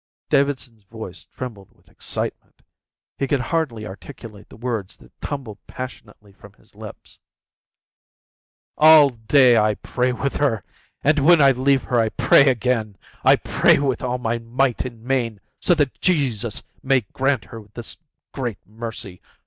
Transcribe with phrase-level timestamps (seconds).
[0.31, 2.63] Davidson's voice trembled with excitement.
[3.19, 7.19] He could hardly articulate the words that tumbled passionately from his lips.
[8.79, 10.63] "All day I pray with her
[11.03, 15.03] and when I leave her I pray again, I pray with all my might and
[15.03, 17.97] main, so that Jesus may grant her this
[18.33, 19.21] great mercy.